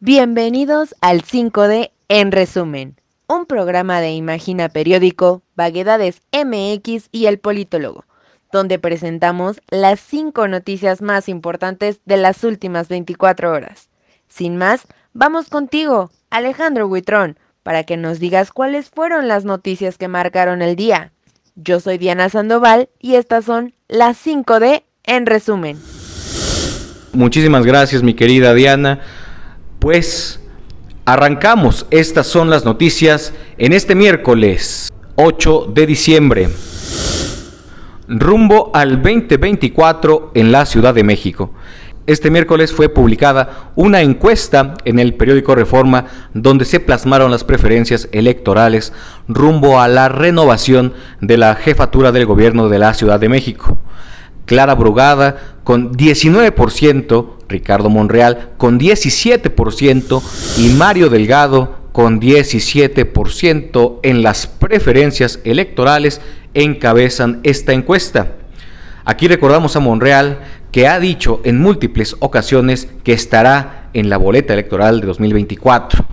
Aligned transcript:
Bienvenidos 0.00 0.94
al 1.00 1.22
5D 1.22 1.92
en 2.08 2.30
resumen, 2.30 3.00
un 3.26 3.46
programa 3.46 4.02
de 4.02 4.12
Imagina 4.12 4.68
Periódico, 4.68 5.40
Vaguedades 5.56 6.20
MX 6.32 7.08
y 7.10 7.26
El 7.26 7.38
Politólogo, 7.38 8.04
donde 8.52 8.78
presentamos 8.78 9.62
las 9.70 10.00
5 10.00 10.46
noticias 10.48 11.00
más 11.00 11.30
importantes 11.30 12.00
de 12.04 12.18
las 12.18 12.44
últimas 12.44 12.88
24 12.88 13.50
horas. 13.50 13.88
Sin 14.28 14.58
más, 14.58 14.86
vamos 15.14 15.48
contigo, 15.48 16.10
Alejandro 16.28 16.86
Huitrón, 16.86 17.38
para 17.64 17.82
que 17.82 17.96
nos 17.96 18.20
digas 18.20 18.52
cuáles 18.52 18.90
fueron 18.90 19.26
las 19.26 19.44
noticias 19.44 19.98
que 19.98 20.06
marcaron 20.06 20.62
el 20.62 20.76
día. 20.76 21.10
Yo 21.56 21.80
soy 21.80 21.98
Diana 21.98 22.28
Sandoval 22.28 22.88
y 23.00 23.16
estas 23.16 23.44
son 23.44 23.74
las 23.88 24.24
5D 24.24 24.84
en 25.02 25.26
resumen. 25.26 25.80
Muchísimas 27.12 27.64
gracias 27.64 28.02
mi 28.02 28.14
querida 28.14 28.54
Diana. 28.54 29.00
Pues 29.78 30.40
arrancamos. 31.04 31.86
Estas 31.90 32.26
son 32.26 32.50
las 32.50 32.64
noticias 32.64 33.32
en 33.56 33.72
este 33.72 33.94
miércoles 33.94 34.92
8 35.16 35.72
de 35.74 35.86
diciembre. 35.86 36.48
Rumbo 38.08 38.70
al 38.74 39.02
2024 39.02 40.32
en 40.34 40.52
la 40.52 40.66
Ciudad 40.66 40.92
de 40.92 41.04
México. 41.04 41.54
Este 42.06 42.30
miércoles 42.30 42.70
fue 42.70 42.90
publicada 42.90 43.70
una 43.76 44.02
encuesta 44.02 44.74
en 44.84 44.98
el 44.98 45.14
periódico 45.14 45.54
Reforma 45.54 46.04
donde 46.34 46.66
se 46.66 46.78
plasmaron 46.78 47.30
las 47.30 47.44
preferencias 47.44 48.10
electorales 48.12 48.92
rumbo 49.26 49.80
a 49.80 49.88
la 49.88 50.10
renovación 50.10 50.92
de 51.22 51.38
la 51.38 51.54
jefatura 51.54 52.12
del 52.12 52.26
gobierno 52.26 52.68
de 52.68 52.78
la 52.78 52.92
Ciudad 52.92 53.18
de 53.18 53.30
México. 53.30 53.78
Clara 54.44 54.74
Brugada 54.74 55.56
con 55.64 55.94
19%, 55.94 57.30
Ricardo 57.48 57.88
Monreal 57.88 58.50
con 58.58 58.78
17% 58.78 60.22
y 60.58 60.68
Mario 60.74 61.08
Delgado 61.08 61.84
con 61.92 62.20
17% 62.20 64.00
en 64.02 64.22
las 64.22 64.46
preferencias 64.46 65.40
electorales 65.44 66.20
encabezan 66.52 67.40
esta 67.44 67.72
encuesta. 67.72 68.32
Aquí 69.06 69.26
recordamos 69.28 69.76
a 69.76 69.80
Monreal 69.80 70.40
que 70.74 70.88
ha 70.88 70.98
dicho 70.98 71.40
en 71.44 71.60
múltiples 71.60 72.16
ocasiones 72.18 72.88
que 73.04 73.12
estará 73.12 73.90
en 73.92 74.10
la 74.10 74.16
boleta 74.16 74.54
electoral 74.54 75.00
de 75.00 75.06
2024. 75.06 76.04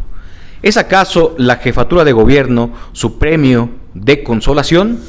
¿Es 0.61 0.77
acaso 0.77 1.33
la 1.39 1.55
jefatura 1.55 2.03
de 2.03 2.11
gobierno 2.11 2.71
su 2.91 3.17
premio 3.17 3.71
de 3.95 4.21
consolación? 4.21 4.99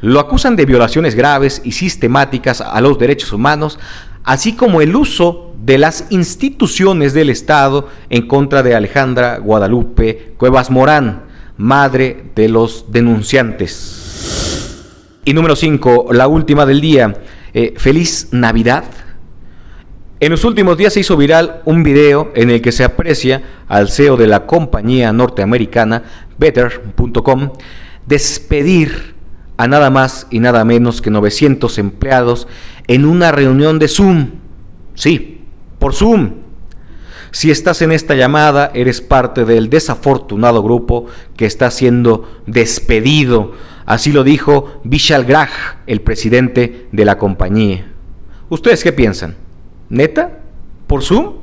Lo 0.00 0.20
acusan 0.20 0.56
de 0.56 0.66
violaciones 0.66 1.14
graves 1.14 1.62
y 1.64 1.72
sistemáticas 1.72 2.60
a 2.60 2.80
los 2.80 2.98
derechos 2.98 3.32
humanos, 3.32 3.78
así 4.24 4.54
como 4.54 4.80
el 4.80 4.94
uso 4.94 5.54
de 5.64 5.78
las 5.78 6.06
instituciones 6.10 7.14
del 7.14 7.30
Estado 7.30 7.88
en 8.10 8.28
contra 8.28 8.62
de 8.62 8.74
Alejandra 8.74 9.38
Guadalupe 9.38 10.34
Cuevas 10.36 10.70
Morán, 10.70 11.24
madre 11.56 12.30
de 12.34 12.48
los 12.48 12.92
denunciantes. 12.92 14.02
Y 15.24 15.32
número 15.32 15.56
5, 15.56 16.08
la 16.12 16.28
última 16.28 16.66
del 16.66 16.80
día. 16.80 17.14
Eh, 17.52 17.74
feliz 17.78 18.28
Navidad. 18.32 18.84
En 20.20 20.30
los 20.30 20.44
últimos 20.44 20.76
días 20.76 20.92
se 20.92 21.00
hizo 21.00 21.16
viral 21.16 21.62
un 21.64 21.82
video 21.82 22.30
en 22.34 22.50
el 22.50 22.60
que 22.60 22.70
se 22.70 22.84
aprecia 22.84 23.42
al 23.66 23.88
CEO 23.88 24.16
de 24.18 24.26
la 24.26 24.46
compañía 24.46 25.12
norteamericana 25.12 26.02
Better.com 26.38 27.50
despedir 28.06 29.15
a 29.56 29.66
nada 29.66 29.90
más 29.90 30.26
y 30.30 30.40
nada 30.40 30.64
menos 30.64 31.00
que 31.00 31.10
900 31.10 31.78
empleados 31.78 32.46
en 32.86 33.04
una 33.04 33.32
reunión 33.32 33.78
de 33.78 33.88
Zoom. 33.88 34.30
Sí, 34.94 35.44
por 35.78 35.94
Zoom. 35.94 36.46
Si 37.30 37.50
estás 37.50 37.82
en 37.82 37.92
esta 37.92 38.14
llamada, 38.14 38.70
eres 38.74 39.00
parte 39.00 39.44
del 39.44 39.68
desafortunado 39.68 40.62
grupo 40.62 41.06
que 41.36 41.46
está 41.46 41.70
siendo 41.70 42.40
despedido. 42.46 43.52
Así 43.84 44.12
lo 44.12 44.24
dijo 44.24 44.80
Vishal 44.84 45.24
Graj, 45.24 45.50
el 45.86 46.00
presidente 46.00 46.88
de 46.92 47.04
la 47.04 47.18
compañía. 47.18 47.92
¿Ustedes 48.48 48.82
qué 48.82 48.92
piensan? 48.92 49.36
¿Neta? 49.88 50.40
¿Por 50.86 51.02
Zoom? 51.02 51.34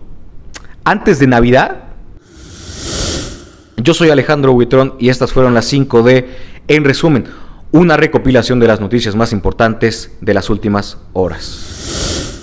¿Antes 0.84 1.19
de 1.19 1.28
Navidad? 1.28 1.84
Yo 3.78 3.94
soy 3.94 4.09
Alejandro 4.09 4.53
Huitrón 4.53 4.95
y 5.00 5.09
estas 5.09 5.31
fueron 5.31 5.53
las 5.53 5.72
5D. 5.72 6.25
En 6.68 6.85
resumen, 6.85 7.25
una 7.74 7.98
recopilación 7.98 8.60
de 8.60 8.68
las 8.68 8.80
noticias 8.80 9.16
más 9.16 9.34
importantes 9.34 10.16
de 10.22 10.36
las 10.36 10.52
últimas 10.52 11.00
horas. 11.14 12.40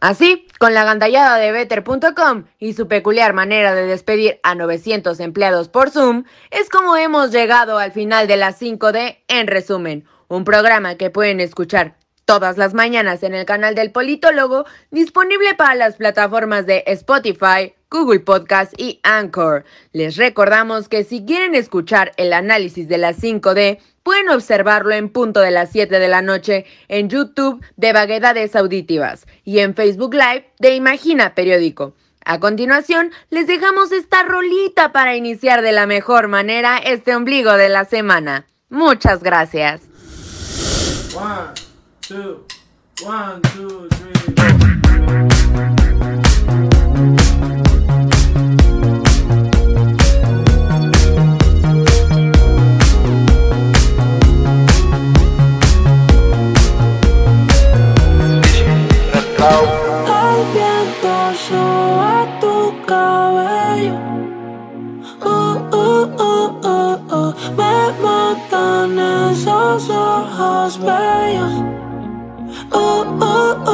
Así 0.00 0.46
con 0.58 0.74
la 0.74 0.84
gandallada 0.84 1.38
de 1.38 1.50
Better.com 1.50 2.44
y 2.58 2.74
su 2.74 2.86
peculiar 2.86 3.32
manera 3.32 3.74
de 3.74 3.86
despedir 3.86 4.40
a 4.42 4.54
900 4.54 5.18
empleados 5.20 5.70
por 5.70 5.90
Zoom, 5.90 6.24
es 6.50 6.68
como 6.68 6.94
hemos 6.94 7.30
llegado 7.32 7.78
al 7.78 7.92
final 7.92 8.26
de 8.26 8.36
la 8.36 8.52
5D 8.52 9.20
en 9.28 9.46
resumen, 9.46 10.04
un 10.28 10.44
programa 10.44 10.96
que 10.96 11.08
pueden 11.08 11.40
escuchar 11.40 11.96
todas 12.26 12.58
las 12.58 12.74
mañanas 12.74 13.22
en 13.22 13.32
el 13.32 13.46
canal 13.46 13.74
del 13.74 13.92
Politólogo, 13.92 14.66
disponible 14.90 15.54
para 15.54 15.74
las 15.74 15.96
plataformas 15.96 16.66
de 16.66 16.84
Spotify, 16.86 17.72
Google 17.94 18.18
Podcast 18.18 18.74
y 18.76 18.98
Anchor. 19.04 19.64
Les 19.92 20.16
recordamos 20.16 20.88
que 20.88 21.04
si 21.04 21.24
quieren 21.24 21.54
escuchar 21.54 22.10
el 22.16 22.32
análisis 22.32 22.88
de 22.88 22.98
la 22.98 23.14
5D, 23.14 23.78
pueden 24.02 24.30
observarlo 24.30 24.90
en 24.90 25.08
punto 25.08 25.38
de 25.38 25.52
las 25.52 25.70
7 25.70 26.00
de 26.00 26.08
la 26.08 26.20
noche 26.20 26.66
en 26.88 27.08
YouTube 27.08 27.64
de 27.76 27.92
Vaguedades 27.92 28.56
Auditivas 28.56 29.28
y 29.44 29.60
en 29.60 29.76
Facebook 29.76 30.12
Live 30.12 30.50
de 30.58 30.74
Imagina 30.74 31.36
Periódico. 31.36 31.94
A 32.24 32.40
continuación, 32.40 33.12
les 33.30 33.46
dejamos 33.46 33.92
esta 33.92 34.24
rolita 34.24 34.90
para 34.90 35.14
iniciar 35.14 35.62
de 35.62 35.70
la 35.70 35.86
mejor 35.86 36.26
manera 36.26 36.78
este 36.78 37.14
ombligo 37.14 37.52
de 37.52 37.68
la 37.68 37.84
semana. 37.84 38.44
Muchas 38.70 39.22
gracias. 39.22 39.82
One, 41.14 41.54
two, 42.00 42.44
one, 43.06 43.40
two, 43.54 43.88
three. 43.88 45.93
lado. 59.44 59.62
El 60.22 60.40
viento 60.56 61.14
sube 61.46 62.16
tu 62.40 62.56
cabello. 62.86 63.96
Uh, 65.22 65.56
uh, 65.72 66.04
uh, 67.12 67.32
Me 67.56 67.76
matan 68.02 68.98
esos 69.30 69.90
ojos 69.90 70.78
bellos. 70.78 71.54
Oh, 72.72 73.04
oh, 73.20 73.56
oh. 73.66 73.73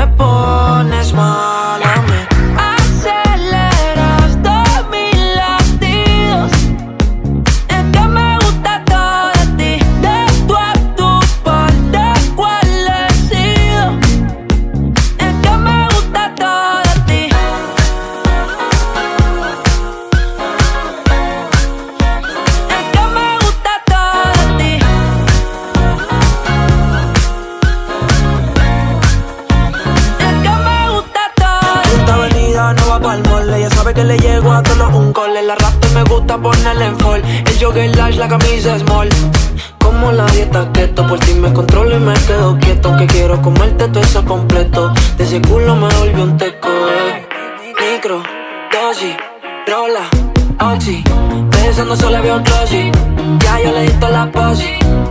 pa'l 33.01 33.21
mole 33.27 33.57
Ella 33.57 33.69
sabe 33.69 33.93
que 33.93 34.03
le 34.03 34.17
llego 34.17 34.51
a 34.51 34.63
todos 34.63 34.93
un 34.93 35.11
cole. 35.13 35.41
La 35.41 35.55
rap 35.55 35.73
me 35.93 36.03
gusta 36.03 36.37
ponerle 36.37 36.85
en 36.85 36.97
fall. 36.99 37.21
El 37.45 37.59
jogger 37.59 37.95
large, 37.95 38.17
la 38.17 38.27
camisa 38.27 38.77
small 38.79 39.09
como 39.79 40.11
la 40.11 40.25
dieta 40.27 40.71
keto 40.71 41.05
Por 41.05 41.19
ti 41.19 41.33
me 41.33 41.51
controlo 41.51 41.95
y 41.95 41.99
me 41.99 42.13
quedo 42.13 42.57
quieto. 42.59 42.89
Aunque 42.89 43.07
quiero 43.07 43.41
comerte 43.41 43.87
todo 43.87 44.03
eso 44.03 44.23
completo. 44.25 44.93
De 45.17 45.23
ese 45.23 45.41
culo 45.41 45.75
me 45.75 45.87
volvió 45.95 46.23
un 46.23 46.37
teco. 46.37 46.69
Eh. 46.69 47.27
Micro, 47.93 48.23
dosis, 48.71 49.15
rola, 49.67 50.05
oxi. 50.73 51.03
Pensando 51.51 51.95
solo 51.95 52.17
había 52.17 52.35
otro 52.35 52.55
sí 52.67 52.91
Ya 53.39 53.59
yo 53.61 53.71
le 53.71 53.83
di 53.83 53.93
la 53.99 54.31
posi. 54.31 55.10